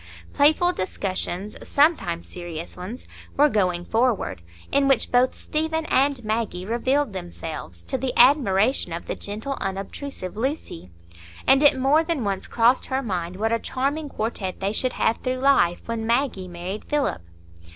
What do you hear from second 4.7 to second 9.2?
in which both Stephen and Maggie revealed themselves, to the admiration of the